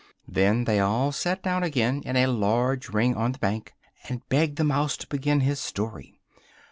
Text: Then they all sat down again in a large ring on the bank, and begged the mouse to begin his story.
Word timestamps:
Then 0.27 0.63
they 0.63 0.79
all 0.79 1.11
sat 1.11 1.43
down 1.43 1.61
again 1.61 2.01
in 2.07 2.15
a 2.15 2.25
large 2.25 2.89
ring 2.89 3.13
on 3.15 3.33
the 3.33 3.37
bank, 3.37 3.75
and 4.09 4.27
begged 4.29 4.55
the 4.57 4.63
mouse 4.63 4.97
to 4.97 5.07
begin 5.07 5.41
his 5.41 5.59
story. 5.59 6.19